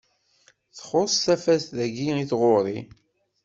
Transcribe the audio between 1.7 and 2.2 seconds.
dayi